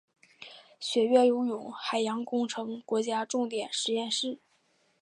[0.79, 4.39] 学院拥有海洋工程国家重点实验室。